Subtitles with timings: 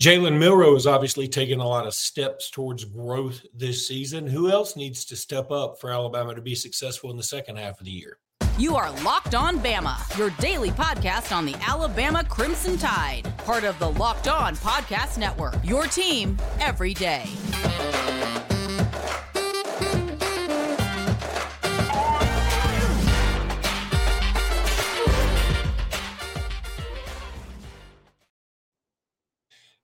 [0.00, 4.26] Jalen Milroe has obviously taken a lot of steps towards growth this season.
[4.26, 7.80] Who else needs to step up for Alabama to be successful in the second half
[7.80, 8.18] of the year?
[8.58, 13.78] You are Locked On Bama, your daily podcast on the Alabama Crimson Tide, part of
[13.78, 15.54] the Locked On Podcast Network.
[15.64, 17.24] Your team every day.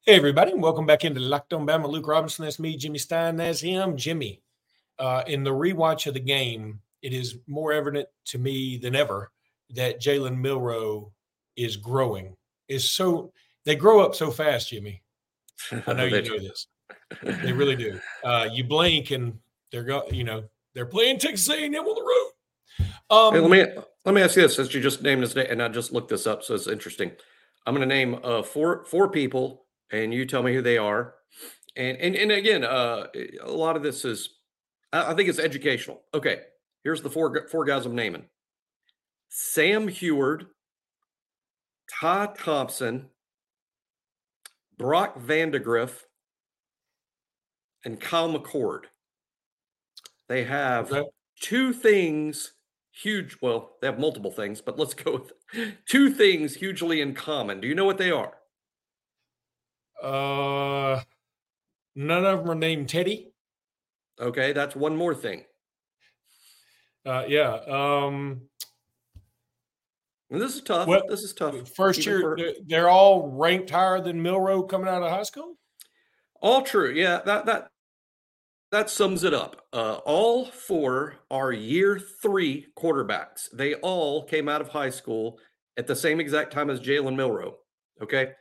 [0.05, 1.88] Hey, everybody, and welcome back into Locked On Bama.
[1.88, 2.77] Luke Robinson, that's me.
[2.77, 3.97] Jimmy Stein, that's him.
[3.97, 4.42] Jimmy,
[4.98, 9.30] uh, in the rewatch of the game, it is more evident to me than ever
[9.70, 11.12] that Jalen Milroe
[11.56, 12.37] is growing.
[12.66, 13.33] Is so
[13.65, 15.05] they grow up so fast, Jimmy.
[15.87, 16.66] I know you know this.
[17.23, 18.00] They really do.
[18.25, 19.39] Uh, you blink and
[19.70, 20.42] they're go, you know,
[20.75, 22.89] they're playing Texas A&M on the road.
[23.09, 25.47] Um, hey, let me let me ask you this: since you just named this, name,
[25.48, 27.12] and I just looked this up, so it's interesting.
[27.66, 29.62] I'm going to name uh, four four people
[29.93, 31.15] and you tell me who they are.
[31.77, 33.07] And and and again, uh,
[33.43, 34.31] a lot of this is,
[34.93, 36.03] I think it's educational.
[36.12, 36.41] Okay,
[36.83, 38.25] here's the four four guys I'm naming:
[39.29, 40.47] Sam Huard,
[42.01, 43.07] Ty Thompson,
[44.77, 46.03] Brock Vandagriff,
[47.84, 48.84] and Kyle McCord.
[50.29, 51.09] They have okay.
[51.41, 52.53] two things
[52.91, 53.39] huge.
[53.41, 55.33] Well, they have multiple things, but let's go with
[55.87, 57.62] two things hugely in common.
[57.62, 58.34] Do you know what they are?
[60.03, 61.00] Uh,
[61.95, 63.33] none of them are named Teddy.
[64.20, 65.44] Okay, that's one more thing.
[67.06, 67.55] Uh, yeah.
[67.67, 68.42] Um,
[70.31, 70.86] this is tough.
[70.86, 71.69] Well, this is tough.
[71.75, 72.39] First year, for...
[72.67, 75.56] they're all ranked higher than Milroe coming out of high school.
[76.41, 76.91] All true.
[76.91, 77.69] Yeah, that that
[78.70, 79.66] that sums it up.
[79.72, 83.48] Uh, all four are year three quarterbacks.
[83.53, 85.39] They all came out of high school
[85.77, 87.56] at the same exact time as Jalen Milroe.
[88.03, 88.33] Okay.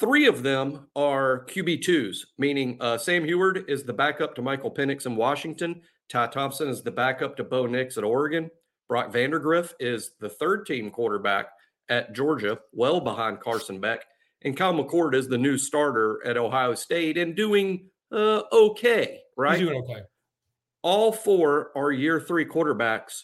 [0.00, 5.06] Three of them are QB2s, meaning uh, Sam Huard is the backup to Michael Penix
[5.06, 5.82] in Washington.
[6.08, 8.50] Ty Thompson is the backup to Bo Nix at Oregon.
[8.88, 11.46] Brock Vandagriff is the third team quarterback
[11.88, 14.04] at Georgia, well behind Carson Beck.
[14.42, 19.58] And Kyle McCord is the new starter at Ohio State and doing uh, okay, right?
[19.58, 20.02] He's doing okay.
[20.82, 23.22] All four are year three quarterbacks.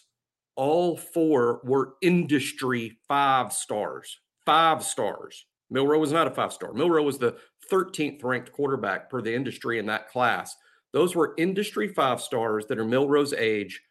[0.55, 4.19] All four were industry five stars.
[4.45, 5.45] Five stars.
[5.71, 6.73] Milroe was not a five star.
[6.73, 7.37] Milroe was the
[7.71, 10.55] 13th ranked quarterback per the industry in that class.
[10.91, 13.81] Those were industry five stars that are Milroe's age,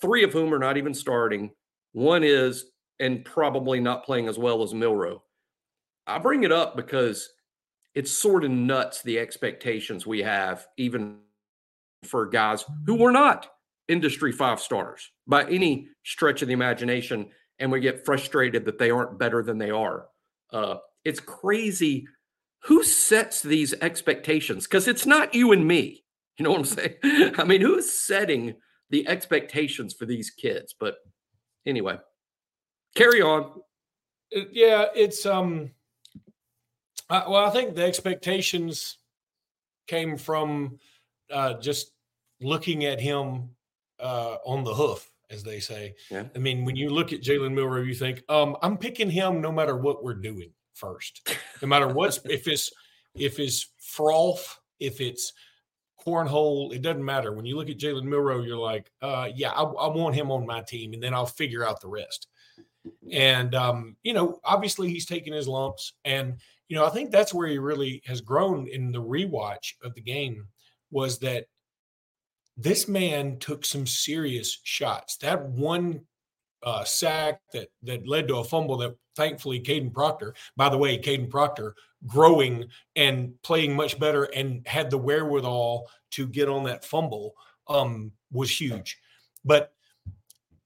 [0.00, 1.50] three of whom are not even starting.
[1.92, 2.66] One is,
[3.00, 5.22] and probably not playing as well as Milroe.
[6.06, 7.30] I bring it up because
[7.94, 11.18] it's sort of nuts the expectations we have, even
[12.04, 13.48] for guys who were not
[13.88, 17.30] industry five stars by any stretch of the imagination.
[17.58, 20.06] And we get frustrated that they aren't better than they are.
[20.52, 22.06] Uh, it's crazy
[22.64, 26.04] who sets these expectations because it's not you and me.
[26.38, 26.64] You know what I'm
[27.02, 27.34] saying?
[27.38, 28.54] I mean, who's setting
[28.90, 30.74] the expectations for these kids?
[30.78, 30.96] But
[31.66, 31.98] anyway,
[32.94, 33.60] carry on.
[34.34, 35.70] Uh, yeah, it's um.
[37.10, 38.98] Uh, well, I think the expectations
[39.86, 40.78] came from
[41.30, 41.92] uh, just
[42.40, 43.50] looking at him
[44.00, 45.94] uh, on the hoof, as they say.
[46.10, 46.24] Yeah.
[46.34, 49.52] I mean, when you look at Jalen Milroe, you think, um, I'm picking him no
[49.52, 51.28] matter what we're doing first,
[51.62, 52.70] no matter what's if it's
[53.14, 55.32] if it's froth, if it's
[56.04, 57.32] cornhole, it doesn't matter.
[57.32, 60.46] When you look at Jalen Milroe, you're like, uh, yeah, I, I, want him on
[60.46, 62.26] my team, and then I'll figure out the rest.
[63.12, 67.34] And um, you know, obviously he's taking his lumps, and you know, I think that's
[67.34, 70.48] where he really has grown in the rewatch of the game
[70.90, 71.46] was that
[72.56, 75.16] this man took some serious shots.
[75.18, 76.02] That one
[76.62, 80.98] uh, sack that that led to a fumble that thankfully Kadyn Proctor, by the way,
[80.98, 81.74] Kadyn Proctor
[82.06, 87.34] growing and playing much better and had the wherewithal to get on that fumble
[87.68, 88.98] um, was huge.
[89.44, 89.72] But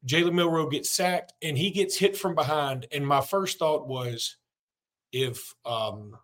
[0.07, 2.87] Jalen Milroe gets sacked and he gets hit from behind.
[2.93, 4.37] And my first thought was
[5.13, 6.17] if um,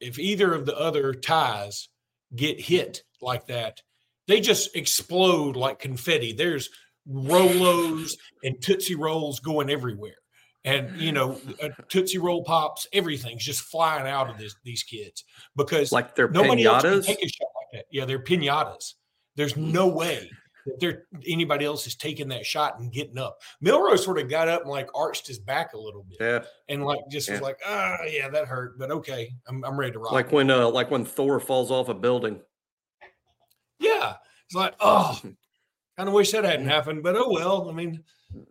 [0.00, 1.88] if either of the other ties
[2.34, 3.82] get hit like that,
[4.26, 6.32] they just explode like confetti.
[6.32, 6.70] There's
[7.10, 10.16] Rolos and Tootsie Rolls going everywhere.
[10.64, 11.38] And you know,
[11.88, 15.24] Tootsie Roll pops, everything's just flying out of this, these kids
[15.56, 16.84] because like they're nobody pinatas?
[16.84, 17.84] else can take a shot like that.
[17.90, 18.94] Yeah, they're pinatas.
[19.36, 20.30] There's no way
[20.66, 23.38] that there anybody else is taking that shot and getting up.
[23.60, 26.18] Milroe sort of got up and like arched his back a little bit.
[26.20, 26.44] Yeah.
[26.68, 27.34] And like just yeah.
[27.34, 28.78] was like, ah, oh, yeah, that hurt.
[28.78, 30.12] But okay, I'm, I'm ready to rock.
[30.12, 32.40] Like when uh like when Thor falls off a building.
[33.78, 34.14] Yeah.
[34.46, 35.18] It's like, oh,
[35.96, 37.70] Kind of wish that hadn't happened, but oh well.
[37.70, 38.02] I mean,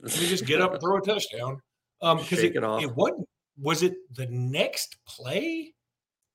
[0.02, 1.62] let me just get up and throw a touchdown.
[2.02, 3.28] Um, because it, it, it wasn't.
[3.60, 5.74] Was it the next play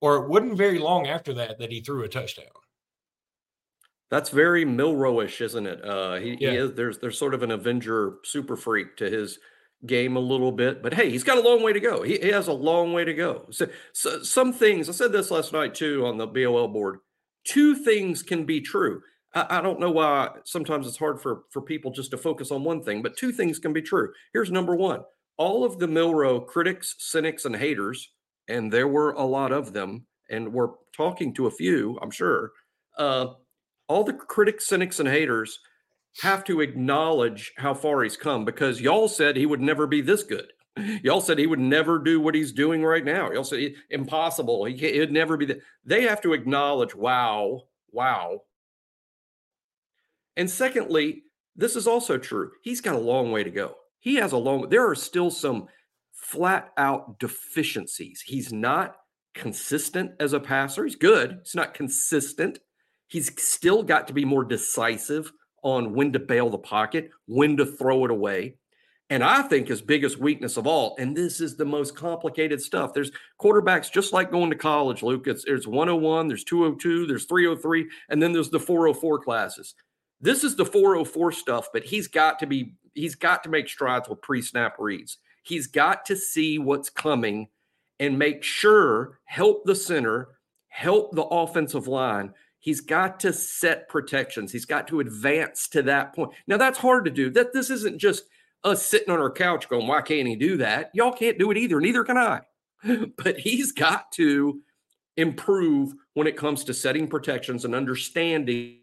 [0.00, 2.46] or it wasn't very long after that that he threw a touchdown.
[4.10, 5.84] That's very Milroeish, isn't it?
[5.84, 6.50] Uh, he, Yeah.
[6.50, 6.72] he is.
[6.75, 9.38] There's there's sort of an Avenger super freak to his
[9.87, 12.02] game a little bit, but hey, he's got a long way to go.
[12.02, 13.46] He, he has a long way to go.
[13.50, 16.99] So, so some things I said this last night too on the BOL board.
[17.44, 19.02] Two things can be true.
[19.34, 22.82] I, don't know why sometimes it's hard for for people just to focus on one
[22.82, 24.12] thing, but two things can be true.
[24.32, 25.02] Here's number one:
[25.36, 28.10] all of the Milroe critics, cynics, and haters,
[28.48, 32.52] and there were a lot of them, and we're talking to a few, I'm sure.
[32.96, 33.34] Uh,
[33.86, 35.60] all the critics, cynics, and haters
[36.20, 40.22] have to acknowledge how far he's come because y'all said he would never be this
[40.22, 40.52] good.
[41.02, 43.31] Y'all said he would never do what he's doing right now.
[43.32, 44.64] Y'all said impossible.
[44.64, 45.60] He it'd never be that.
[45.84, 48.42] They have to acknowledge, wow, wow.
[50.38, 51.25] And secondly,
[51.56, 52.52] this is also true.
[52.62, 53.75] He's got a long way to go.
[53.99, 54.69] He has a long.
[54.69, 55.67] There are still some
[56.12, 58.23] flat out deficiencies.
[58.25, 58.96] He's not
[59.35, 60.85] consistent as a passer.
[60.85, 61.40] He's good.
[61.43, 62.61] He's not consistent.
[63.08, 65.32] He's still got to be more decisive
[65.64, 68.56] on when to bail the pocket, when to throw it away.
[69.11, 72.93] And I think his biggest weakness of all, and this is the most complicated stuff.
[72.93, 73.11] There's
[73.41, 75.26] quarterbacks just like going to college, Luke.
[75.26, 79.75] It's there's 101, there's 202, there's 303, and then there's the 404 classes.
[80.20, 84.09] This is the 404 stuff, but he's got to be he's got to make strides
[84.09, 85.19] with pre-snap reads.
[85.43, 87.49] He's got to see what's coming
[88.00, 90.38] and make sure help the center,
[90.69, 94.53] help the offensive line He's got to set protections.
[94.53, 96.32] He's got to advance to that point.
[96.47, 97.31] Now that's hard to do.
[97.31, 98.25] That this isn't just
[98.65, 101.56] us sitting on our couch going, "Why can't he do that?" Y'all can't do it
[101.56, 101.81] either.
[101.81, 102.41] Neither can I.
[103.17, 104.61] but he's got to
[105.17, 108.81] improve when it comes to setting protections and understanding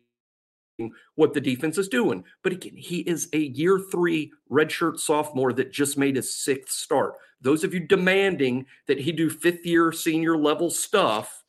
[1.15, 2.23] what the defense is doing.
[2.43, 7.15] But again, he is a year three redshirt sophomore that just made his sixth start.
[7.41, 11.43] Those of you demanding that he do fifth year senior level stuff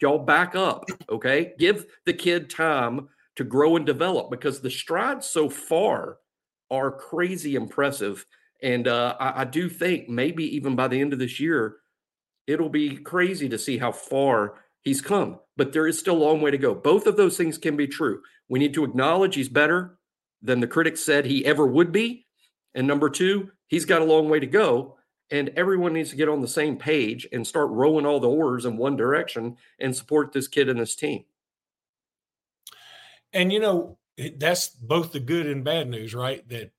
[0.00, 1.52] y'all back up, okay?
[1.58, 6.18] Give the kid time to grow and develop because the strides so far
[6.70, 8.26] are crazy impressive.
[8.62, 11.76] And uh, I, I, do think maybe even by the end of this year,
[12.46, 15.38] it'll be crazy to see how far he's come.
[15.56, 16.74] But there is still a long way to go.
[16.74, 18.20] Both of those things can be true.
[18.50, 19.96] We need to acknowledge he's better
[20.42, 22.26] than the critics said he ever would be.
[22.74, 24.98] And number two, he's got a long way to go
[25.30, 28.64] and everyone needs to get on the same page and start rowing all the oars
[28.64, 31.24] in one direction and support this kid and this team.
[33.32, 33.98] And you know,
[34.36, 36.46] that's both the good and bad news, right?
[36.48, 36.72] That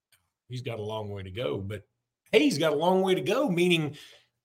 [0.50, 1.84] he's got a long way to go, but
[2.32, 3.96] hey, he's got a long way to go, meaning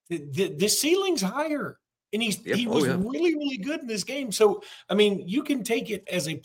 [0.08, 1.78] the, the, the ceiling's higher.
[2.12, 2.56] And he's yep.
[2.56, 2.96] he oh, was oh, yeah.
[2.98, 4.32] really, really good in this game.
[4.32, 6.40] So I mean, you can take it as a.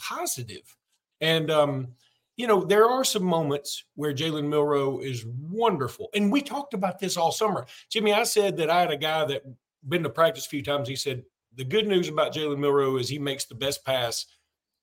[1.22, 1.90] And um,
[2.36, 6.10] you know, there are some moments where Jalen Milroe is wonderful.
[6.16, 7.66] And we talked about this all summer.
[7.90, 9.44] Jimmy, I said that I had a guy that
[9.88, 10.88] been to practice a few times.
[10.88, 11.24] He said,
[11.56, 14.26] the good news about Jalen Milroe is he makes the best pass,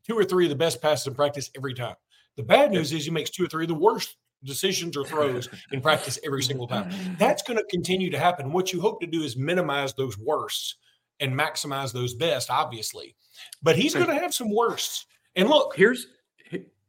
[0.06, 1.96] two or three of the best passes in practice every time.
[2.36, 5.48] The bad news is he makes two or three of the worst decisions or throws
[5.72, 6.90] in practice every single time.
[7.18, 8.52] That's going to continue to happen.
[8.52, 10.76] What you hope to do is minimize those worsts
[11.20, 13.16] and maximize those best, obviously.
[13.62, 15.06] But he's going to have some worsts.
[15.36, 16.06] And look, here's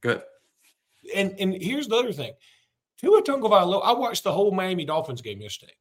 [0.01, 0.22] good
[1.16, 2.34] and and here's the other thing.
[2.98, 5.74] Tua Tagovailoa, I watched the whole Miami Dolphins game yesterday.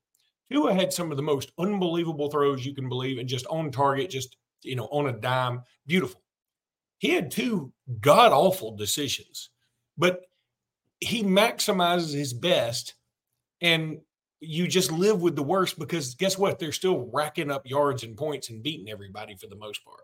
[0.50, 4.11] Tua had some of the most unbelievable throws you can believe, and just on target,
[4.11, 6.23] just you know, on a dime, beautiful.
[6.99, 9.50] He had two god awful decisions,
[9.97, 10.23] but
[11.00, 12.95] he maximizes his best,
[13.61, 13.99] and
[14.40, 16.59] you just live with the worst because guess what?
[16.59, 20.02] They're still racking up yards and points and beating everybody for the most part.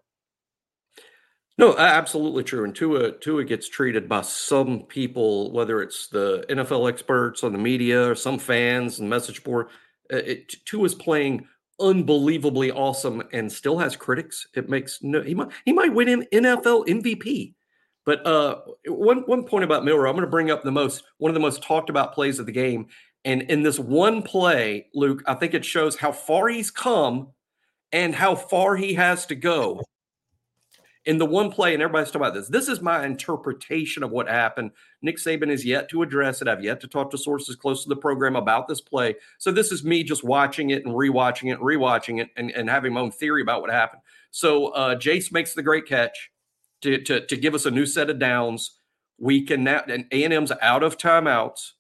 [1.56, 2.64] No, absolutely true.
[2.64, 7.58] And Tua Tua gets treated by some people, whether it's the NFL experts or the
[7.58, 9.68] media or some fans and message board.
[10.12, 11.46] Uh, it, Tua's playing
[11.80, 14.48] unbelievably awesome and still has critics.
[14.54, 17.54] It makes no he might he might win an NFL MVP.
[18.04, 21.30] But uh, one one point about Milroe, I'm going to bring up the most one
[21.30, 22.88] of the most talked about plays of the game.
[23.24, 27.28] And in this one play, Luke, I think it shows how far he's come
[27.92, 29.80] and how far he has to go
[31.06, 32.48] in the one play, and everybody's talking about this.
[32.48, 34.70] This is my interpretation of what happened.
[35.02, 36.48] Nick Saban is yet to address it.
[36.48, 39.16] I've yet to talk to sources close to the program about this play.
[39.38, 42.70] So this is me just watching it and rewatching it and rewatching it and, and
[42.70, 44.00] having my own theory about what happened.
[44.30, 46.30] So uh, Jase makes the great catch
[46.84, 48.78] to, to, to give us a new set of downs.
[49.18, 51.70] We can now, and A&M's out of timeouts.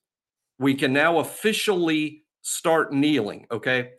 [0.58, 3.46] We can now officially start kneeling.
[3.50, 3.90] Okay.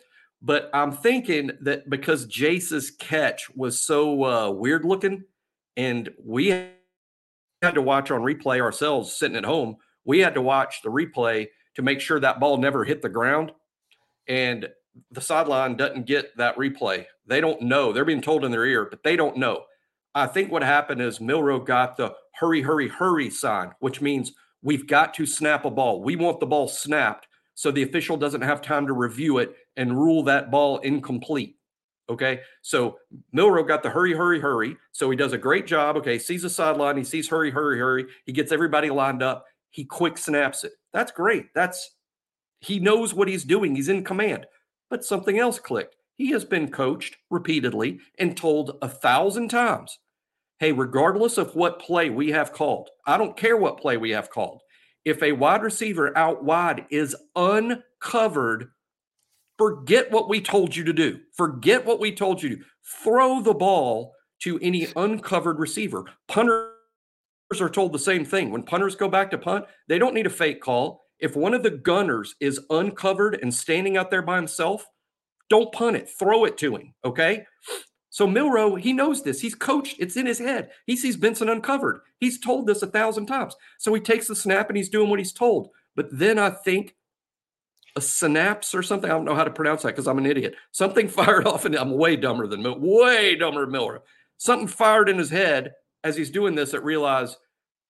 [0.42, 5.24] But I'm thinking that because Jase's catch was so uh, weird looking,
[5.78, 10.82] and we had to watch on replay ourselves sitting at home, we had to watch
[10.84, 13.52] the replay to make sure that ball never hit the ground.
[14.28, 14.70] And
[15.12, 17.06] the sideline doesn't get that replay.
[17.28, 17.92] They don't know.
[17.92, 19.66] They're being told in their ear, but they don't know.
[20.16, 24.32] I think what happened is Milroe got the hurry, hurry, hurry sign, which means
[24.62, 26.02] we've got to snap a ball.
[26.02, 29.98] We want the ball snapped so the official doesn't have time to review it and
[29.98, 31.58] rule that ball incomplete.
[32.10, 32.42] Okay.
[32.62, 32.98] So
[33.34, 34.78] Milroe got the hurry, hurry, hurry.
[34.92, 35.98] So he does a great job.
[35.98, 36.20] Okay.
[36.20, 36.98] Sees the sideline.
[36.98, 38.06] He sees hurry, hurry, hurry.
[38.26, 39.46] He gets everybody lined up.
[39.72, 40.74] He quick snaps it.
[40.94, 41.48] That's great.
[41.54, 41.92] That's
[42.62, 43.76] he knows what he's doing.
[43.76, 44.46] He's in command.
[44.90, 45.96] But something else clicked.
[46.16, 49.98] He has been coached repeatedly and told a thousand times
[50.60, 54.30] hey, regardless of what play we have called, I don't care what play we have
[54.30, 54.62] called.
[55.04, 58.70] If a wide receiver out wide is uncovered,
[59.58, 61.20] forget what we told you to do.
[61.34, 62.64] Forget what we told you to do.
[63.04, 66.06] throw the ball to any uncovered receiver.
[66.28, 66.70] Punters
[67.60, 68.52] are told the same thing.
[68.52, 71.02] When punters go back to punt, they don't need a fake call.
[71.20, 74.86] If one of the gunners is uncovered and standing out there by himself,
[75.50, 76.94] don't punt it, throw it to him.
[77.04, 77.46] Okay.
[78.16, 79.42] So Milroe, he knows this.
[79.42, 79.98] He's coached.
[80.00, 80.70] It's in his head.
[80.88, 82.00] He sees Benson uncovered.
[82.18, 83.58] He's told this a thousand times.
[83.78, 85.72] So he takes the snap and he's doing what he's told.
[85.98, 86.96] But then I think
[87.98, 89.12] a synapse or something.
[89.12, 90.56] I don't know how to pronounce that because I'm an idiot.
[90.72, 94.02] Something fired off, and I'm way dumber than Mil- way dumber than Milroe.
[94.38, 95.74] Something fired in his head
[96.06, 97.36] as he's doing this that realized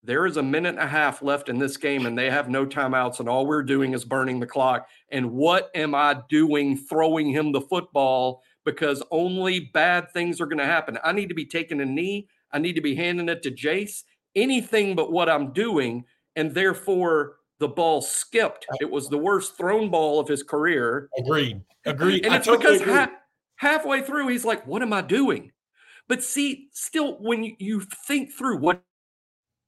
[0.04, 2.66] there is a minute and a half left in this game and they have no
[2.66, 7.28] timeouts and all we're doing is burning the clock and what am i doing throwing
[7.28, 10.98] him the football because only bad things are going to happen.
[11.04, 12.28] I need to be taking a knee.
[12.52, 14.04] I need to be handing it to jace.
[14.36, 16.04] Anything but what i'm doing
[16.36, 18.66] and therefore the ball skipped.
[18.82, 21.08] It was the worst thrown ball of his career.
[21.18, 21.62] Agreed.
[21.86, 22.26] Agreed.
[22.26, 23.14] And it's totally because ha-
[23.56, 25.52] halfway through he's like what am i doing?
[26.10, 28.84] But see still when you think through what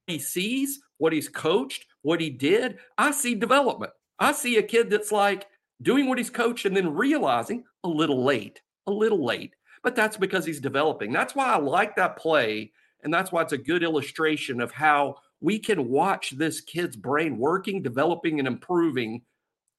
[0.06, 3.92] he sees, what he's coached, what he did, I see development.
[4.18, 5.46] I see a kid that's like
[5.82, 9.54] doing what he's coached and then realizing a little late, a little late.
[9.82, 11.12] But that's because he's developing.
[11.12, 12.72] That's why I like that play.
[13.04, 17.38] And that's why it's a good illustration of how we can watch this kid's brain
[17.38, 19.22] working, developing, and improving,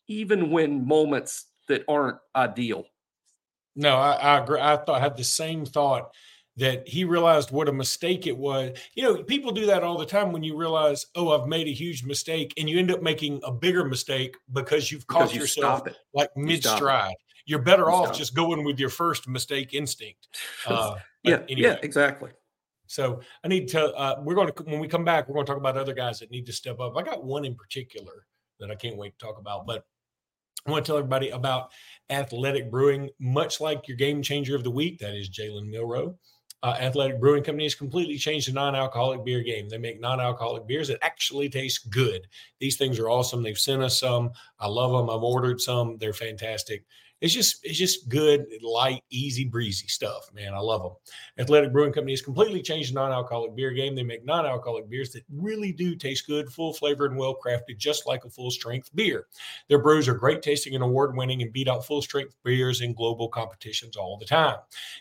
[0.07, 2.85] even when moments that aren't ideal.
[3.75, 4.59] No, I, I agree.
[4.59, 6.11] I thought I had the same thought
[6.57, 8.77] that he realized what a mistake it was.
[8.93, 11.73] You know, people do that all the time when you realize, oh, I've made a
[11.73, 15.83] huge mistake, and you end up making a bigger mistake because you've caught you yourself
[16.13, 17.15] like mid stride.
[17.49, 20.27] You are better off just going with your first mistake instinct.
[20.67, 21.69] Uh, yeah, anyway.
[21.69, 22.29] yeah, exactly.
[22.85, 23.91] So I need to.
[23.95, 26.19] Uh, we're going to when we come back, we're going to talk about other guys
[26.19, 26.95] that need to step up.
[26.95, 28.27] I got one in particular
[28.59, 29.83] that I can't wait to talk about, but
[30.67, 31.71] I want to tell everybody about
[32.09, 33.09] Athletic Brewing.
[33.19, 36.15] Much like your game changer of the week, that is Jalen Milroe.
[36.61, 39.69] uh, Athletic Brewing Company has completely changed the non-alcoholic beer game.
[39.69, 42.27] They make non-alcoholic beers that actually taste good.
[42.59, 43.41] These things are awesome.
[43.41, 44.31] They've sent us some.
[44.59, 45.09] I love them.
[45.09, 45.97] I've ordered some.
[45.97, 46.85] They're fantastic.
[47.21, 50.53] It's just it's just good, light, easy breezy stuff, man.
[50.53, 50.93] I love them.
[51.37, 53.93] Athletic Brewing Company has completely changed the non-alcoholic beer game.
[53.93, 58.07] They make non-alcoholic beers that really do taste good, full flavored and well crafted, just
[58.07, 59.27] like a full strength beer.
[59.67, 62.93] Their brews are great tasting and award winning and beat out full strength beers in
[62.93, 64.57] global competitions all the time.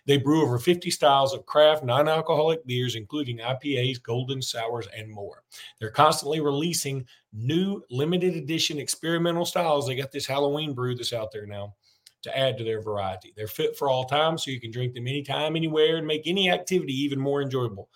[0.06, 5.44] They brew over 50 styles of craft non-alcoholic beers, including IPAs, golden sours, and more.
[5.78, 9.86] They're constantly releasing new limited edition experimental styles.
[9.86, 11.74] They got this Halloween brew that's out there now
[12.22, 13.32] to add to their variety.
[13.36, 16.50] They're fit for all time, so you can drink them anytime, anywhere, and make any
[16.50, 17.88] activity even more enjoyable.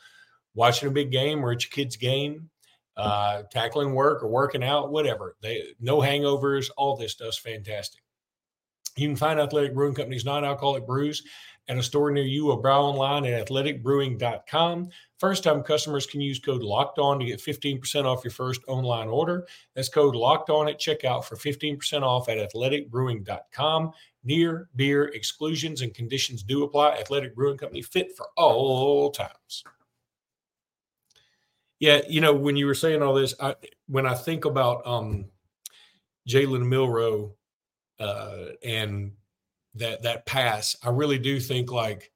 [0.55, 2.51] Watching a big game or at your kid's game,
[2.97, 5.37] uh, tackling work or working out, whatever.
[5.43, 6.71] They no hangovers.
[6.77, 8.03] All this stuff's fantastic.
[8.97, 11.23] You can find Athletic Brewing Company's non-alcoholic brews
[11.69, 14.89] at a store near you or browse online at athleticbrewing.com.
[15.19, 19.09] First time customers can use code locked on to get 15% off your first online
[19.09, 19.47] order.
[19.75, 23.93] That's code locked on at checkout for 15% off at athleticbrewing.com.
[24.25, 26.93] Near beer exclusions and conditions do apply.
[26.93, 29.65] Athletic Brewing Company fit for all times.
[31.81, 33.57] Yeah, you know, when you were saying all this, I,
[33.89, 35.25] when I think about um,
[36.29, 37.35] Jalen Milroe
[37.99, 39.13] uh, and
[39.75, 42.11] that that pass, I really do think like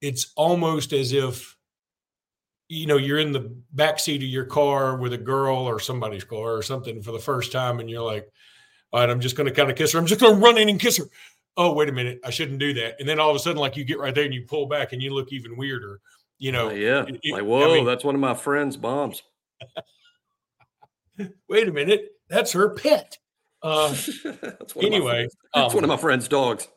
[0.00, 1.56] it's almost as if
[2.68, 6.24] you know you're in the back seat of your car with a girl or somebody's
[6.24, 8.28] car or something for the first time, and you're like,
[8.92, 9.98] all right, I'm just going to kind of kiss her.
[9.98, 11.04] I'm just going to run in and kiss her.
[11.56, 12.96] Oh, wait a minute, I shouldn't do that.
[13.00, 14.92] And then all of a sudden, like you get right there and you pull back
[14.92, 16.00] and you look even weirder.
[16.38, 19.22] You know, uh, yeah, it, like whoa, I mean, that's one of my friend's moms.
[21.48, 23.16] wait a minute, that's her pet.
[23.62, 23.88] Uh,
[24.24, 26.68] that's anyway, that's um, one of my friend's dogs.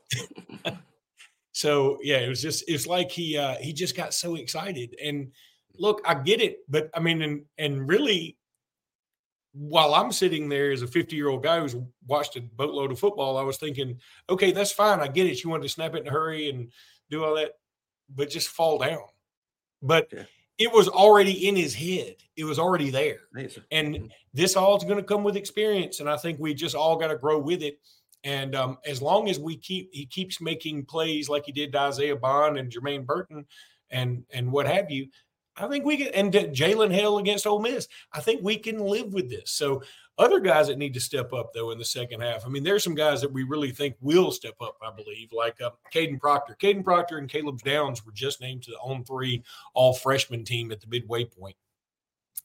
[1.51, 4.95] so yeah, it was just it's like he uh, he just got so excited.
[5.03, 5.31] And
[5.77, 8.37] look, I get it, but I mean, and and really,
[9.53, 11.75] while I'm sitting there as a 50 year old guy who's
[12.07, 14.99] watched a boatload of football, I was thinking, okay, that's fine.
[14.99, 15.43] I get it.
[15.43, 16.71] You want to snap it in a hurry and
[17.09, 17.51] do all that,
[18.13, 18.99] but just fall down.
[19.81, 20.23] But yeah.
[20.59, 22.15] It was already in his head.
[22.35, 23.21] It was already there.
[23.71, 24.05] And mm-hmm.
[24.33, 26.01] this all is going to come with experience.
[26.01, 27.79] And I think we just all got to grow with it.
[28.25, 31.79] And um, as long as we keep, he keeps making plays like he did to
[31.79, 33.45] Isaiah Bond and Jermaine Burton
[33.91, 35.07] and and what have you,
[35.55, 37.87] I think we can, and Jalen Hill against Ole Miss.
[38.13, 39.51] I think we can live with this.
[39.51, 39.83] So,
[40.19, 42.45] other guys that need to step up though in the second half.
[42.45, 44.77] I mean, there's some guys that we really think will step up.
[44.85, 46.57] I believe, like uh, Kadyn Proctor.
[46.61, 49.41] Kadyn Proctor and Caleb Downs were just named to the On3
[49.73, 51.55] all freshman team at the midway point,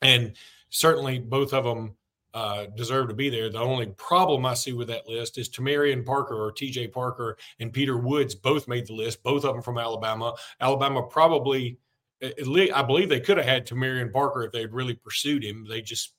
[0.00, 0.32] and
[0.70, 1.94] certainly both of them.
[2.32, 3.48] Uh, deserve to be there.
[3.48, 7.72] The only problem I see with that list is Tamarian Parker or TJ Parker and
[7.72, 10.34] Peter Woods both made the list, both of them from Alabama.
[10.60, 11.78] Alabama probably
[12.20, 15.64] I believe they could have had Tamarian Parker if they'd really pursued him.
[15.68, 16.14] They just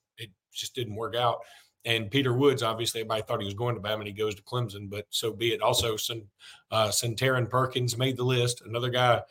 [0.56, 1.40] just didn't work out.
[1.86, 4.42] And Peter Woods, obviously, everybody thought he was going to Bama, and he goes to
[4.42, 5.62] Clemson, but so be it.
[5.62, 6.24] Also, some
[6.72, 8.64] uh, Suntarine Perkins made the list.
[8.66, 9.22] Another guy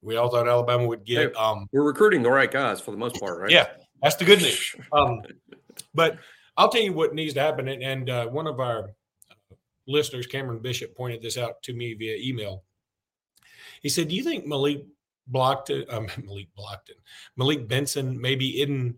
[0.00, 1.34] we all thought Alabama would get.
[1.34, 3.50] Hey, um, we're recruiting the right guys for the most part, right?
[3.50, 3.68] Yeah,
[4.02, 4.74] that's the good news.
[4.92, 5.22] Um,
[5.94, 6.18] but
[6.56, 7.68] I'll tell you what needs to happen.
[7.68, 8.90] And, and uh, one of our
[9.86, 12.64] listeners, Cameron Bishop, pointed this out to me via email.
[13.82, 14.84] He said, "Do you think Malik
[15.30, 16.98] Blockton, um, Malik Blockton,
[17.36, 18.96] Malik Benson maybe isn't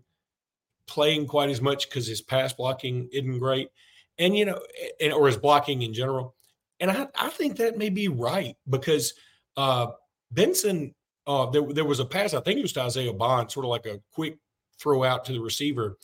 [0.87, 3.69] playing quite as much because his pass blocking isn't great,
[4.17, 4.59] and you know,
[4.99, 6.35] and, or his blocking in general.
[6.79, 9.13] And I, I think that may be right because
[9.55, 9.87] uh,
[10.31, 10.95] Benson,
[11.27, 13.69] uh, there, there was a pass, I think it was to Isaiah Bond, sort of
[13.69, 14.37] like a quick
[14.79, 15.97] throw out to the receiver.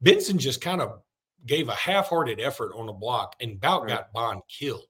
[0.00, 1.00] Benson just kind of
[1.46, 3.90] gave a half-hearted effort on a block and about right.
[3.90, 4.82] got Bond killed.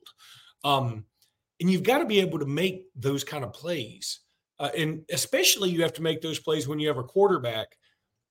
[0.63, 1.05] Um,
[1.61, 4.21] and you've got to be able to make those kind of plays.
[4.59, 7.77] Uh, and especially you have to make those plays when you have a quarterback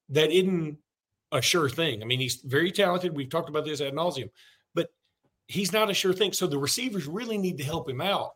[0.10, 0.77] that isn't
[1.33, 2.01] a sure thing.
[2.01, 3.15] I mean, he's very talented.
[3.15, 4.29] We've talked about this ad nauseum,
[4.73, 4.89] but
[5.47, 6.31] he's not a sure thing.
[6.31, 8.31] So the receivers really need to help him out.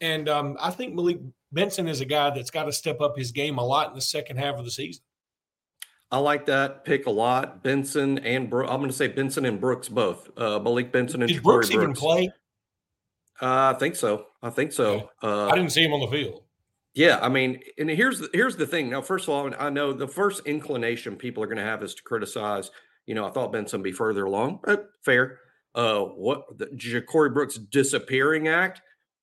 [0.00, 1.18] And um, I think Malik
[1.52, 4.00] Benson is a guy that's got to step up his game a lot in the
[4.00, 5.02] second half of the season.
[6.10, 7.64] I like that pick a lot.
[7.64, 10.30] Benson and Bro- I'm going to say Benson and Brooks both.
[10.36, 12.30] Uh, Malik Benson and Did Brooks, Brooks even play?
[13.40, 14.26] Uh, I think so.
[14.42, 15.10] I think so.
[15.22, 16.42] Uh, I didn't see him on the field.
[16.96, 18.88] Yeah, I mean, and here's the, here's the thing.
[18.88, 21.94] Now, first of all, I know the first inclination people are going to have is
[21.94, 22.70] to criticize.
[23.04, 24.60] You know, I thought Benson be further along.
[24.66, 25.40] Uh, fair.
[25.74, 28.80] Uh, what the Ja'Corey Brooks disappearing act?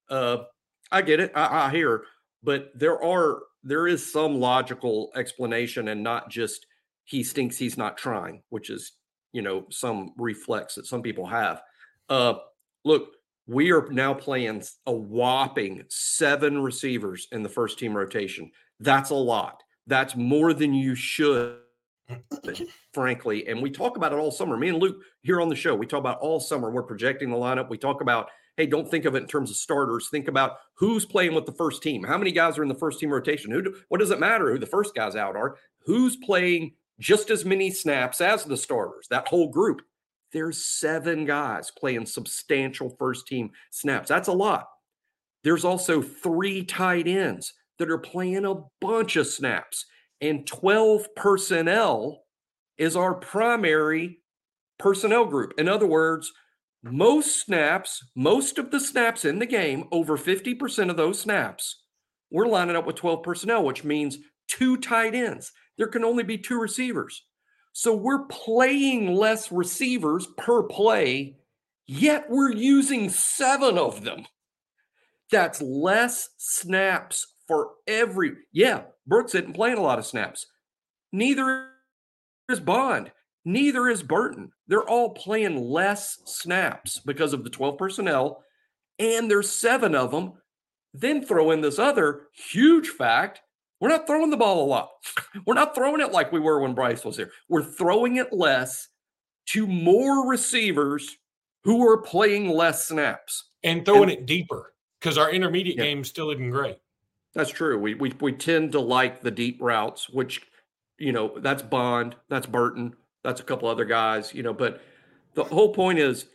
[0.07, 0.43] Uh,
[0.91, 1.31] I get it.
[1.33, 2.03] I, I hear,
[2.43, 6.67] but there are there is some logical explanation, and not just
[7.05, 7.57] he stinks.
[7.57, 8.91] He's not trying, which is
[9.31, 11.63] you know some reflex that some people have.
[12.07, 12.35] Uh,
[12.85, 13.13] look,
[13.47, 18.51] we are now playing a whopping seven receivers in the first team rotation.
[18.79, 19.63] That's a lot.
[19.87, 21.57] That's more than you should,
[22.93, 23.47] frankly.
[23.47, 24.57] And we talk about it all summer.
[24.57, 26.71] Me and Luke here on the show, we talk about all summer.
[26.71, 27.69] We're projecting the lineup.
[27.69, 30.07] We talk about, hey, don't think of it in terms of starters.
[30.09, 32.03] Think about who's playing with the first team.
[32.03, 33.51] How many guys are in the first team rotation?
[33.51, 33.61] Who?
[33.61, 35.57] Do, what does it matter who the first guys out are?
[35.85, 39.07] Who's playing just as many snaps as the starters?
[39.09, 39.81] That whole group
[40.33, 44.09] there's seven guys playing substantial first team snaps.
[44.09, 44.67] That's a lot.
[45.43, 49.85] There's also three tight ends that are playing a bunch of snaps,
[50.21, 52.23] and 12 personnel
[52.77, 54.19] is our primary
[54.79, 55.53] personnel group.
[55.57, 56.31] In other words,
[56.81, 61.83] most snaps, most of the snaps in the game, over 50% of those snaps,
[62.31, 64.17] we're lining up with 12 personnel, which means
[64.47, 65.51] two tight ends.
[65.77, 67.23] There can only be two receivers.
[67.73, 71.37] So we're playing less receivers per play,
[71.87, 74.25] yet we're using seven of them.
[75.31, 78.33] That's less snaps for every.
[78.51, 80.45] Yeah, Brooks isn't playing a lot of snaps.
[81.11, 81.69] Neither
[82.47, 83.11] is Bond.
[83.43, 84.51] Neither is Burton.
[84.67, 88.43] They're all playing less snaps because of the 12 personnel,
[88.99, 90.33] and there's seven of them.
[90.93, 93.41] Then throw in this other huge fact
[93.83, 94.91] we're not throwing the ball a lot.
[95.45, 97.31] We're not throwing it like we were when Bryce was here.
[97.49, 98.87] We're throwing it less
[99.47, 101.17] to more receivers
[101.65, 105.83] who are playing less snaps and throwing and, it deeper because our intermediate yeah.
[105.83, 106.77] game still isn't great.
[107.35, 107.77] That's true.
[107.77, 110.41] We, we we tend to like the deep routes, which
[110.97, 114.53] you know that's Bond, that's Burton, that's a couple other guys, you know.
[114.53, 114.81] But
[115.33, 116.27] the whole point is,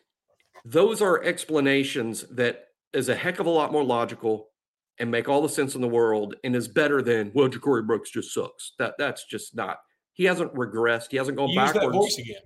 [0.66, 4.47] those are explanations that is a heck of a lot more logical
[4.98, 8.10] and make all the sense in the world and is better than well, Ja'Corey Brooks
[8.10, 8.72] just sucks.
[8.78, 9.78] That that's just not.
[10.12, 11.10] He hasn't regressed.
[11.10, 11.86] He hasn't gone Use backwards.
[11.86, 12.42] That voice again.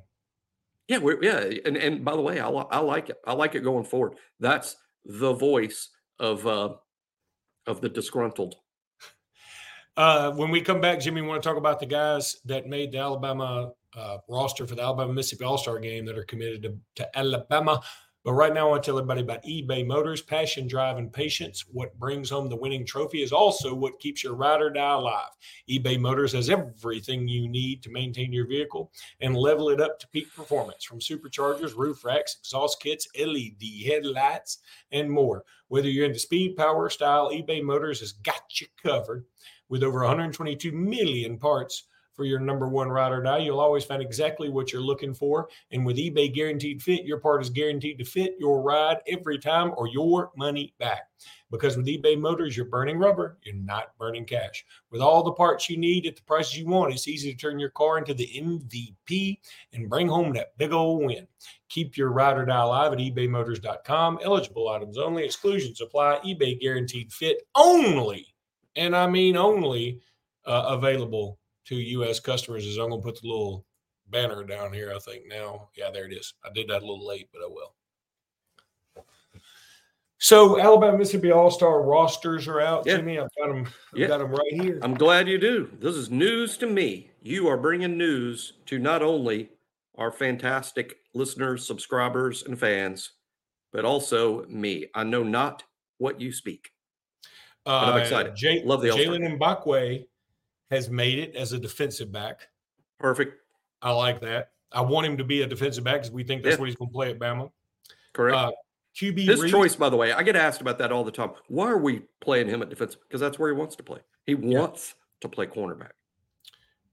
[0.89, 3.17] Yeah, yeah, and and by the way, I, I like it.
[3.27, 4.15] I like it going forward.
[4.41, 5.89] That's the voice
[6.19, 6.75] of uh
[7.67, 8.57] of the disgruntled.
[9.97, 12.99] Uh, when we come back, Jimmy, want to talk about the guys that made the
[12.99, 17.19] Alabama uh, roster for the Alabama Mississippi All Star game that are committed to, to
[17.19, 17.81] Alabama.
[18.25, 20.23] But right now, I want to tell everybody about eBay Motors.
[20.23, 21.65] Passion, drive, and patience.
[21.73, 25.31] What brings home the winning trophy is also what keeps your ride or die alive.
[25.69, 30.09] eBay Motors has everything you need to maintain your vehicle and level it up to
[30.09, 34.59] peak performance from superchargers, roof racks, exhaust kits, LED headlights,
[34.93, 35.45] and more.
[35.67, 39.25] Whether you're into speed, power, style, eBay Motors has got you covered
[39.69, 43.39] with over 122 million parts for your number one ride or die.
[43.39, 45.49] You'll always find exactly what you're looking for.
[45.71, 49.73] And with eBay Guaranteed Fit, your part is guaranteed to fit your ride every time
[49.77, 51.09] or your money back.
[51.51, 54.65] Because with eBay Motors, you're burning rubber, you're not burning cash.
[54.91, 57.59] With all the parts you need at the prices you want, it's easy to turn
[57.59, 59.39] your car into the MVP
[59.73, 61.27] and bring home that big old win.
[61.69, 64.21] Keep your ride or die alive at ebaymotors.com.
[64.25, 66.21] Eligible items only, exclusions apply.
[66.25, 68.27] eBay Guaranteed Fit only,
[68.75, 70.01] and I mean only,
[70.47, 72.21] uh, available to U.S.
[72.21, 73.65] customers is I'm going to put the little
[74.11, 74.93] banner down here.
[74.95, 76.35] I think now, yeah, there it is.
[76.45, 77.75] I did that a little late, but I will.
[80.19, 82.85] So Alabama Mississippi All Star rosters are out.
[82.87, 82.99] Yeah.
[82.99, 83.67] Jimmy, I've got them.
[83.93, 84.07] I've Yeah.
[84.07, 84.79] got them right here.
[84.81, 85.69] I'm glad you do.
[85.81, 87.11] This is news to me.
[87.23, 89.51] You are bringing news to not only
[89.97, 93.11] our fantastic listeners, subscribers, and fans,
[93.73, 94.87] but also me.
[94.95, 95.65] I know not
[95.99, 96.71] what you speak.
[97.67, 98.33] I'm excited.
[98.33, 98.89] Uh, Jay, Love the.
[98.91, 100.07] Jaylen Mbakwa
[100.73, 102.49] has made it as a defensive back.
[102.99, 103.35] Perfect.
[103.83, 104.53] I like that.
[104.73, 106.61] I want him to be a defensive back because we think that's Yeah.
[106.61, 107.51] what he's going to play at Bama.
[108.15, 108.37] Correct.
[108.37, 108.53] Uh,
[108.99, 111.33] QB His Reed- choice, by the way, I get asked about that all the time.
[111.49, 113.01] Why are we playing him at defensive?
[113.07, 114.01] Because that's where he wants to play.
[114.27, 115.91] He wants to play cornerback.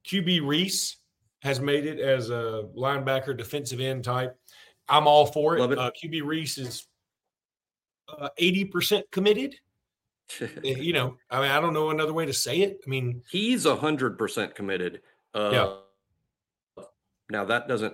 [0.06, 0.98] QB Reese
[1.42, 4.38] has made it as a linebacker, defensive end type.
[4.90, 5.72] I'm all for it.
[5.72, 5.78] It.
[5.78, 6.86] Uh, QB Reese is
[8.18, 9.56] uh, 80% committed.
[10.42, 12.80] Uh, You know, I mean, I don't know another way to say it.
[12.86, 15.02] I mean, He's a hundred percent committed.
[15.34, 15.78] Uh,
[17.30, 17.94] Now that doesn't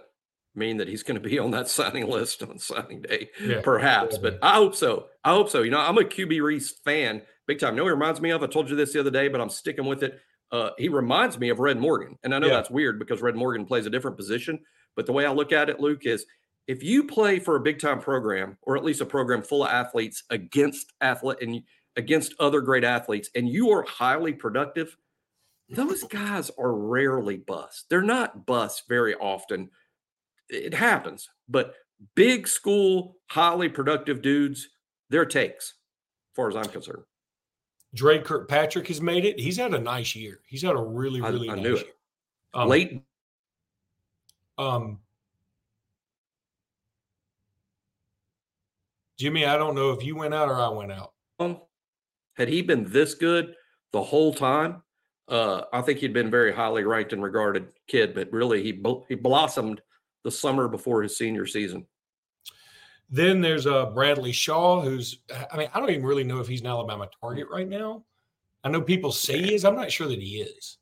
[0.58, 4.18] mean that he's going to be on that signing list on signing day, Yeah, perhaps.
[4.18, 5.08] But I hope so.
[5.24, 5.62] I hope so.
[5.64, 7.74] You know, I'm a QB Reese fan, big time.
[7.74, 8.42] You know, he reminds me of.
[8.44, 10.20] I told you this the other day, but I'm sticking with it.
[10.52, 12.54] Uh, he reminds me of Red Morgan, and I know Yeah.
[12.54, 14.60] that's weird because Red Morgan plays a different position.
[14.96, 16.26] But the way I look at it, Luke, is
[16.68, 19.70] if you play for a big time program, or at least a program full of
[19.72, 21.62] athletes against athlete and
[21.98, 24.98] against other great athletes, and you are highly productive,
[25.70, 27.86] those guys are rarely bust.
[27.90, 29.70] They're not bust very often.
[30.50, 31.74] It happens, but
[32.16, 34.68] big school, highly productive dudes,
[35.10, 37.04] they're takes, as far as I'm concerned.
[37.94, 39.40] Dre Kirkpatrick has made it.
[39.40, 40.42] He's had a nice year.
[40.48, 41.86] He's had a really, really I nice knew it.
[41.86, 41.94] year.
[42.54, 43.02] Um, Late,
[44.58, 45.00] Um,
[49.18, 51.14] Jimmy, I don't know if you went out or I went out.
[51.40, 51.60] on,
[52.36, 53.56] had he been this good
[53.92, 54.84] the whole time,
[55.28, 58.14] uh, I think he'd been very highly ranked and regarded kid.
[58.14, 59.82] But really, he bl- he blossomed
[60.24, 61.86] the summer before his senior season.
[63.10, 65.20] Then there's uh, Bradley Shaw, who's,
[65.52, 68.04] I mean, I don't even really know if he's an Alabama target right now.
[68.64, 69.64] I know people say he is.
[69.64, 70.80] I'm not sure that he is.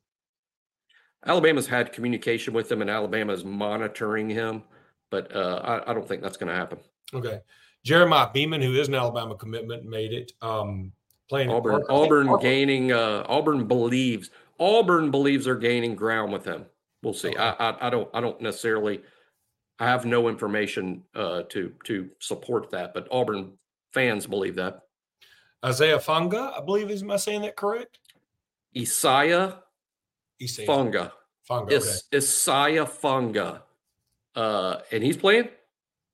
[1.25, 4.63] Alabama's had communication with him, and Alabama's monitoring him,
[5.11, 6.79] but uh, I, I don't think that's going to happen.
[7.13, 7.39] Okay.
[7.83, 10.31] Jeremiah Beaman, who is an Alabama commitment, made it.
[10.41, 10.93] Um,
[11.29, 12.91] playing Auburn, think Auburn gaining.
[12.91, 14.29] Uh, Auburn believes.
[14.59, 16.65] Auburn believes they're gaining ground with him.
[17.01, 17.29] We'll see.
[17.29, 17.37] Okay.
[17.37, 18.09] I, I, I don't.
[18.13, 19.01] I don't necessarily.
[19.79, 23.53] I have no information uh, to to support that, but Auburn
[23.91, 24.81] fans believe that.
[25.65, 27.99] Isaiah Funga, I believe, is am I saying that correct?
[28.77, 29.59] Isaiah
[30.41, 31.11] Funga.
[31.49, 31.71] Funga.
[31.73, 32.17] Okay.
[32.17, 33.61] Isaiah Funga.
[34.35, 35.47] Uh, and he's playing.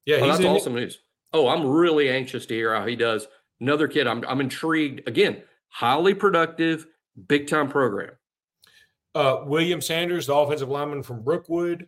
[0.05, 0.49] Yeah, Oh, he's that's in it.
[0.49, 0.99] awesome news.
[1.33, 3.27] Oh, I'm really anxious to hear how he does.
[3.61, 4.07] Another kid.
[4.07, 5.07] I'm I'm intrigued.
[5.07, 6.87] Again, highly productive,
[7.27, 8.11] big time program.
[9.15, 11.87] Uh, William Sanders, the offensive lineman from Brookwood,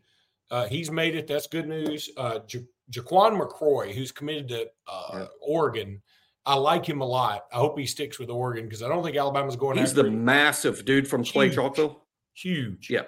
[0.50, 1.28] uh, he's made it.
[1.28, 2.10] That's good news.
[2.18, 5.26] Uh, ja- Jaquan McCroy, who's committed to uh, Yeah.
[5.40, 6.02] Oregon,
[6.46, 7.46] I like him a lot.
[7.54, 10.06] I hope he sticks with Oregon because I don't think Alabama's going to He's the
[10.06, 10.26] him.
[10.26, 11.98] massive dude from Clay Chalkville.
[12.34, 12.90] huge.
[12.90, 13.04] Yeah.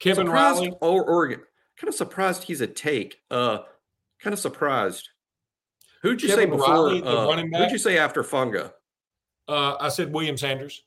[0.00, 0.72] Kevin surprised Riley.
[0.80, 1.42] or Oregon.
[1.76, 3.18] Kind of surprised he's a take.
[3.30, 3.58] Uh
[4.22, 5.09] kind of surprised.
[6.02, 6.66] Who'd you say before?
[6.66, 8.72] Riley, the uh, who'd you say after Funga?
[9.48, 10.82] Uh, I said William Sanders.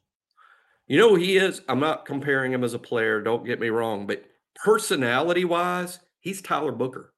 [0.88, 1.62] You know who he is?
[1.70, 6.42] I'm not comparing him as a player, don't get me wrong, but personality wise, he's
[6.42, 7.14] Tyler Booker.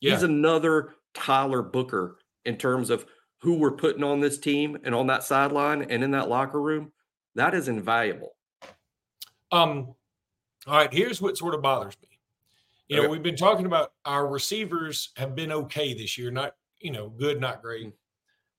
[0.00, 3.06] Yeah, He's another Tyler Booker in terms of
[3.38, 6.92] who we're putting on this team and on that sideline and in that locker room.
[7.34, 8.34] That is invaluable.
[9.52, 9.94] Um,
[10.66, 12.08] all right, here's what sort of bothers me.
[12.88, 13.12] You know, Okay.
[13.12, 17.40] we've been talking about our receivers have been okay this year, not you know, good,
[17.40, 17.86] not great.
[17.86, 17.92] Mm.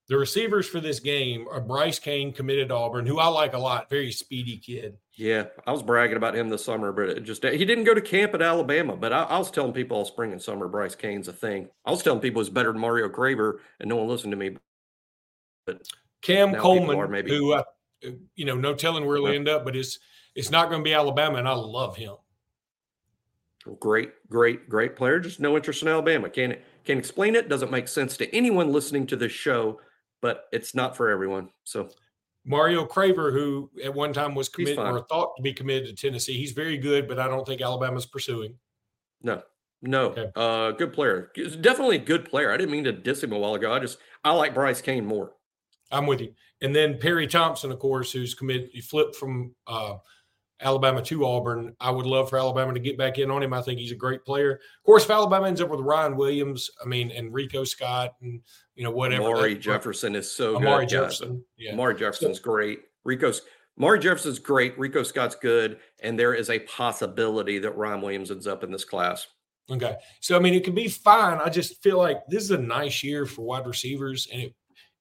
[0.08, 3.58] The receivers for this game are Bryce Kane, committed to Auburn, who I like a
[3.58, 4.98] lot, very speedy kid.
[5.14, 8.02] Yeah, I was bragging about him this summer, but it just he didn't go to
[8.02, 8.98] camp at Alabama.
[8.98, 11.70] But I, I was telling people all spring and summer Bryce Kane's a thing.
[11.86, 14.58] I was telling people he's better than Mario Craver, and no one listened to me.
[15.66, 15.88] But
[16.22, 17.30] Cam Coleman, maybe.
[17.30, 17.64] who uh,
[18.36, 20.00] you know, no telling where he'll end up, but it's
[20.36, 22.16] it's not going to be Alabama, and I love him.
[23.80, 25.20] Great, great, great player.
[25.20, 26.30] Just no interest in Alabama.
[26.30, 27.50] Can't can't explain it.
[27.50, 29.80] Doesn't make sense to anyone listening to this show,
[30.22, 31.50] but it's not for everyone.
[31.64, 31.90] So
[32.46, 36.38] Mario Craver, who at one time was committed or thought to be committed to Tennessee,
[36.38, 38.56] he's very good, but I don't think Alabama's pursuing.
[39.22, 39.44] No,
[39.82, 40.32] no, okay.
[40.36, 41.32] uh, good player.
[41.36, 42.52] Definitely a good player.
[42.52, 43.72] I didn't mean to diss him a while ago.
[43.72, 45.34] I just I like Bryce Kane more.
[45.92, 46.34] I'm with you.
[46.62, 48.70] And then Perry Thompson, of course, who's committed.
[48.72, 49.96] He flipped from uh,
[50.62, 51.76] Alabama to Auburn.
[51.80, 53.54] I would love for Alabama to get back in on him.
[53.54, 54.54] I think he's a great player.
[54.54, 58.42] Of course, if Alabama ends up with Ryan Williams, I mean, and Rico Scott, and
[58.76, 59.24] you know whatever.
[59.24, 60.92] Amari Jefferson is so Amari good.
[60.92, 61.74] Jefferson, yeah.
[61.74, 62.82] Amari Jefferson's so, great.
[63.04, 63.42] Rico's
[63.78, 64.78] Amari Jefferson's great.
[64.78, 68.86] Rico Scott's good, and there is a possibility that Ryan Williams ends up in this
[68.86, 69.28] class.
[69.70, 71.40] Okay, so I mean, it could be fine.
[71.40, 74.56] I just feel like this is a nice year for wide receivers, and it,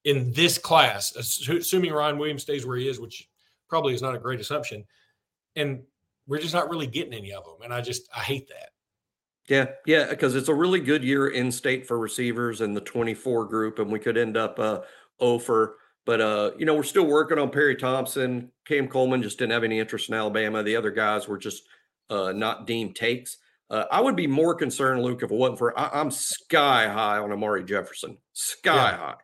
[0.05, 3.29] in this class, assuming Ryan Williams stays where he is, which
[3.69, 4.85] probably is not a great assumption
[5.57, 5.83] and
[6.27, 7.63] we're just not really getting any of them.
[7.63, 8.71] And I just I hate that.
[9.49, 13.47] Yeah, yeah, because it's a really good year in state for receivers in the 24
[13.47, 14.81] group, and we could end up uh
[15.19, 15.77] over.
[16.07, 18.51] But uh, you know, we're still working on Perry Thompson.
[18.67, 20.63] Cam Coleman just didn't have any interest in Alabama.
[20.63, 21.65] The other guys were just
[22.09, 23.39] uh not deemed takes.
[23.69, 27.19] Uh, I would be more concerned, Luke, if it wasn't for I, am sky high
[27.19, 28.19] on Amari Jefferson.
[28.33, 28.97] Sky yeah.
[28.97, 29.15] high.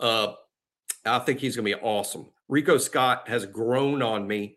[0.00, 0.32] Uh,
[1.04, 2.26] I think he's gonna be awesome.
[2.48, 4.56] Rico Scott has grown on me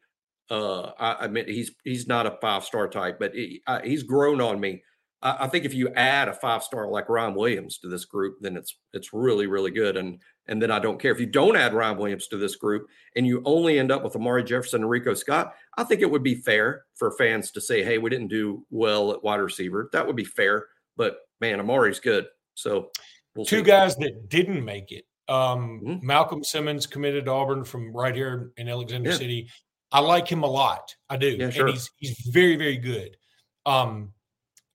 [0.49, 4.03] uh, I, I mean, he's he's not a five star type, but he, uh, he's
[4.03, 4.83] grown on me.
[5.21, 8.37] I, I, think if you add a five star like Ryan Williams to this group,
[8.41, 9.97] then it's it's really really good.
[9.97, 12.87] And and then I don't care if you don't add Ryan Williams to this group
[13.15, 15.53] and you only end up with Amari Jefferson and Rico Scott.
[15.77, 19.11] I think it would be fair for fans to say, "Hey, we didn't do well
[19.11, 20.67] at wide receiver." That would be fair.
[20.97, 22.25] But man, Amari's good.
[22.55, 22.89] So
[23.35, 23.63] we'll two see.
[23.63, 25.05] guys that didn't make it.
[25.27, 26.05] Um, mm-hmm.
[26.05, 29.15] Malcolm Simmons committed to Auburn from right here in Alexander yeah.
[29.15, 29.49] City.
[29.91, 30.95] I like him a lot.
[31.09, 31.29] I do.
[31.29, 31.67] Yeah, sure.
[31.67, 33.17] And he's he's very, very good.
[33.65, 34.13] Um,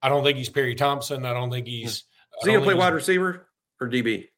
[0.02, 1.24] I don't think he's Perry Thompson.
[1.24, 2.04] I don't think he's Is
[2.42, 3.48] he gonna play wide receiver
[3.80, 4.28] or DB?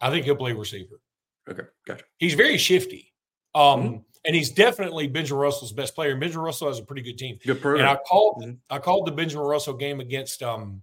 [0.00, 1.00] I think he'll play receiver.
[1.48, 2.04] Okay, gotcha.
[2.18, 3.12] He's very shifty.
[3.54, 3.96] Um, mm-hmm.
[4.26, 6.10] and he's definitely Benjamin Russell's best player.
[6.10, 7.38] And Benjamin Russell has a pretty good team.
[7.44, 7.86] Good program.
[7.86, 8.54] And I called mm-hmm.
[8.68, 10.82] I called the Benjamin Russell game against um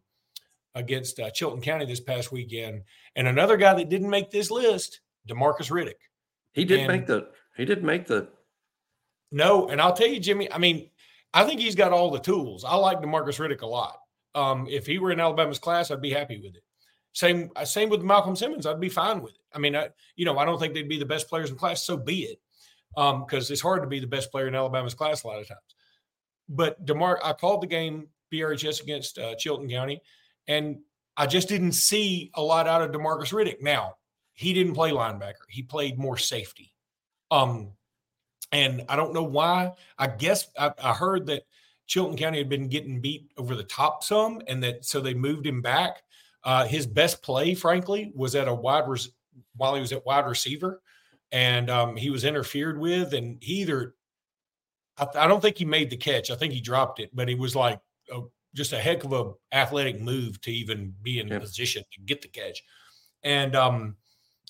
[0.76, 2.84] against uh, Chilton County this past weekend.
[3.16, 6.00] And another guy that didn't make this list, Demarcus Riddick.
[6.54, 8.30] He did and, make the he did make the
[9.34, 10.50] no, and I'll tell you, Jimmy.
[10.52, 10.92] I mean,
[11.34, 12.64] I think he's got all the tools.
[12.64, 13.98] I like Demarcus Riddick a lot.
[14.36, 16.64] Um, if he were in Alabama's class, I'd be happy with it.
[17.14, 18.68] Same, uh, same with Malcolm Simmons.
[18.68, 19.42] I'd be fine with it.
[19.52, 21.84] I mean, I, you know, I don't think they'd be the best players in class.
[21.84, 22.40] So be it,
[22.96, 25.48] because um, it's hard to be the best player in Alabama's class a lot of
[25.48, 25.60] times.
[26.48, 30.00] But Demar, I called the game BRHS against uh, Chilton County,
[30.48, 30.78] and
[31.18, 33.62] I just didn't see a lot out of Demarcus Riddick.
[33.62, 33.96] Now,
[34.34, 36.74] he didn't play linebacker; he played more safety.
[37.32, 37.72] Um,
[38.54, 39.74] and I don't know why.
[39.98, 41.42] I guess I, I, heard that
[41.88, 45.46] Chilton County had been getting beat over the top some, and that so they moved
[45.46, 46.04] him back.
[46.44, 49.10] Uh, his best play, frankly, was at a wide res-
[49.58, 50.82] while he was at wide receiver,
[51.32, 53.96] and um, he was interfered with, and he either
[54.98, 56.30] I, I, don't think he made the catch.
[56.30, 57.80] I think he dropped it, but he was like
[58.14, 58.22] a,
[58.54, 61.42] just a heck of a athletic move to even be in yep.
[61.42, 62.62] position to get the catch.
[63.24, 63.96] And um,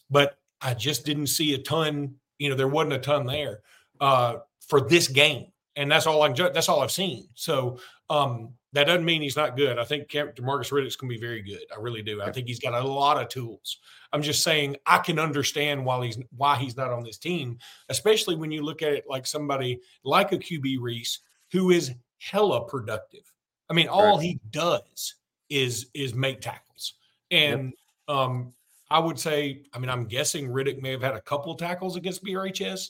[0.09, 2.15] but I just didn't see a ton.
[2.37, 3.61] You know, there wasn't a ton there
[4.03, 5.45] uh, for this game,
[5.77, 7.25] and that's all I that's all I've seen.
[7.35, 9.79] So um, that doesn't mean he's not good.
[9.79, 11.61] I think Demarcus Riddick's going to be very good.
[11.73, 12.21] I really do.
[12.21, 13.77] I think he's got a lot of tools.
[14.11, 18.35] I'm just saying I can understand why he's why he's not on this team, especially
[18.35, 21.19] when you look at it like somebody like a QB Reese
[21.53, 23.23] who is hella productive.
[23.69, 24.21] I mean, all right.
[24.23, 25.15] he does
[25.49, 26.95] is is make tackles,
[27.31, 27.71] and
[28.09, 28.17] yep.
[28.17, 28.53] um,
[28.89, 32.23] I would say, I mean, I'm guessing Riddick may have had a couple tackles against
[32.23, 32.89] BRHS,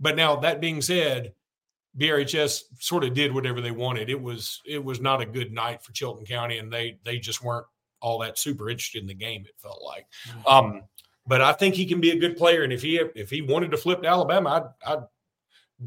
[0.00, 1.32] but now that being said,
[1.98, 4.08] BRHS sort of did whatever they wanted.
[4.10, 7.42] It was it was not a good night for Chilton County, and they they just
[7.42, 7.66] weren't
[8.00, 9.44] all that super interested in the game.
[9.46, 10.46] It felt like, mm-hmm.
[10.46, 10.82] um,
[11.26, 13.70] but I think he can be a good player, and if he if he wanted
[13.72, 15.04] to flip to Alabama, I'd, I'd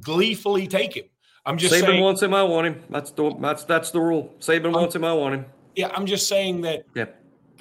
[0.01, 1.05] gleefully take him.
[1.45, 2.33] I'm just Saban saying, wants him.
[2.33, 2.83] I want him.
[2.89, 4.33] That's the that's that's the rule.
[4.39, 5.03] Saban I'm, wants him.
[5.03, 5.45] I want him.
[5.75, 6.85] Yeah, I'm just saying that.
[6.95, 7.05] Yeah.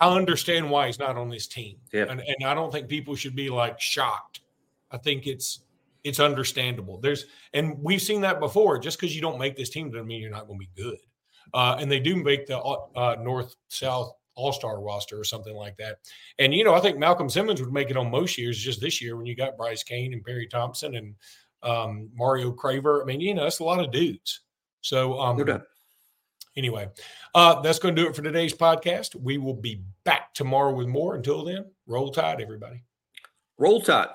[0.00, 1.76] I understand why he's not on this team.
[1.92, 2.06] Yeah.
[2.08, 4.40] And, and I don't think people should be like shocked.
[4.90, 5.60] I think it's
[6.04, 6.98] it's understandable.
[6.98, 8.78] There's and we've seen that before.
[8.78, 10.98] Just because you don't make this team doesn't mean you're not going to be good.
[11.54, 15.76] Uh, and they do make the uh, North South All Star roster or something like
[15.76, 15.98] that.
[16.38, 18.58] And you know, I think Malcolm Simmons would make it on most years.
[18.58, 21.14] Just this year, when you got Bryce Kane and Perry Thompson and
[21.62, 23.02] um, Mario Craver.
[23.02, 24.40] I mean, you know, that's a lot of dudes.
[24.80, 25.62] So, um, doubt.
[26.56, 26.88] anyway,
[27.34, 29.14] uh, that's going to do it for today's podcast.
[29.14, 31.14] We will be back tomorrow with more.
[31.14, 32.82] Until then, roll tide, everybody.
[33.58, 34.08] Roll Tide.